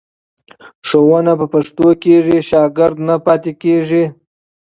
ښوونه 0.87 1.33
په 1.39 1.45
پښتو 1.53 1.87
کېږي، 2.03 2.37
شاګرد 2.49 2.97
نه 3.07 3.15
پاتې 3.25 3.51
کېږي. 3.63 4.03